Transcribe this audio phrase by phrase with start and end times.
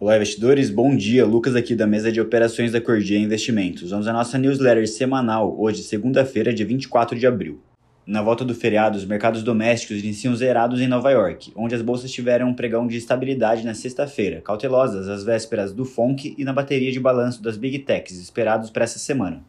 [0.00, 0.70] Olá, investidores.
[0.70, 1.26] Bom dia.
[1.26, 3.90] Lucas aqui da mesa de operações da Cordia Investimentos.
[3.90, 7.60] Vamos à nossa newsletter semanal, hoje, segunda-feira, dia 24 de abril.
[8.06, 12.10] Na volta do feriado, os mercados domésticos iniciam zerados em Nova York, onde as bolsas
[12.10, 16.90] tiveram um pregão de estabilidade na sexta-feira, cautelosas às vésperas do FONC e na bateria
[16.90, 19.44] de balanço das Big Techs esperados para essa semana,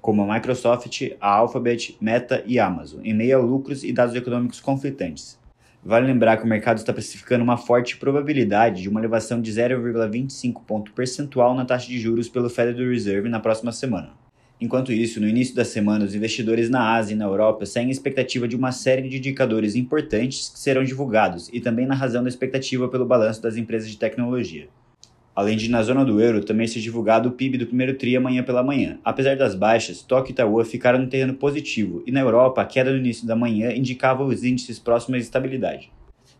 [0.00, 4.60] como a Microsoft, a Alphabet, Meta e Amazon, em meio a lucros e dados econômicos
[4.60, 5.36] conflitantes.
[5.86, 10.60] Vale lembrar que o mercado está precificando uma forte probabilidade de uma elevação de 0,25
[10.66, 14.10] ponto percentual na taxa de juros pelo Federal Reserve na próxima semana.
[14.60, 17.92] Enquanto isso, no início da semana, os investidores na Ásia e na Europa seguem a
[17.92, 22.28] expectativa de uma série de indicadores importantes que serão divulgados e também na razão da
[22.28, 24.66] expectativa pelo balanço das empresas de tecnologia.
[25.36, 28.42] Além de, na zona do euro, também ser divulgado o PIB do primeiro TRI amanhã
[28.42, 28.98] pela manhã.
[29.04, 32.90] Apesar das baixas, Tóquio e Itaúa ficaram no terreno positivo, e na Europa, a queda
[32.90, 35.92] no início da manhã indicava os índices próximos à estabilidade.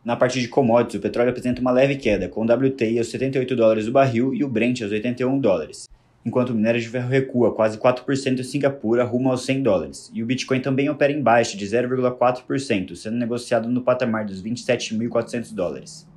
[0.03, 3.55] Na parte de commodities, o petróleo apresenta uma leve queda, com o WTI aos 78
[3.55, 5.87] dólares o barril e o Brent aos 81 dólares,
[6.25, 10.23] enquanto o minério de ferro recua quase 4% em Singapura rumo aos 100 dólares, e
[10.23, 16.09] o Bitcoin também opera em baixa de 0,4%, sendo negociado no patamar dos 27.400 dólares.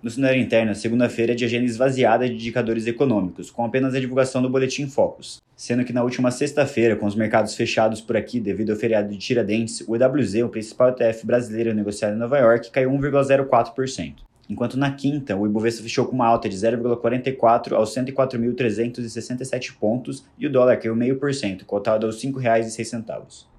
[0.00, 4.40] No cenário interno, segunda-feira é de agenda esvaziada de indicadores econômicos, com apenas a divulgação
[4.40, 8.70] do Boletim Focus, sendo que na última sexta-feira, com os mercados fechados por aqui devido
[8.70, 12.92] ao feriado de Tiradentes, o EWZ, o principal ETF brasileiro negociado em Nova York, caiu
[12.92, 14.14] 1,04%.
[14.48, 20.46] Enquanto na quinta, o Ibovespa fechou com uma alta de 0,44 aos 104.367 pontos e
[20.46, 23.57] o dólar caiu 0,5%, cotado aos R$ 5,06.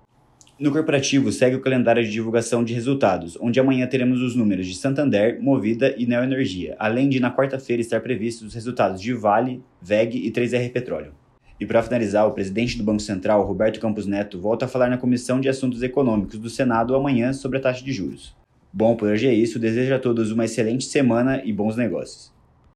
[0.60, 4.76] No corporativo, segue o calendário de divulgação de resultados, onde amanhã teremos os números de
[4.76, 10.18] Santander, Movida e Neoenergia, além de na quarta-feira estar previstos os resultados de Vale, VEG
[10.18, 11.14] e 3R Petróleo.
[11.62, 14.98] E para finalizar, o presidente do Banco Central, Roberto Campos Neto, volta a falar na
[14.98, 18.36] Comissão de Assuntos Econômicos do Senado amanhã sobre a taxa de juros.
[18.72, 19.60] Bom, por hoje é isso.
[19.60, 22.34] Desejo a todos uma excelente semana e bons negócios.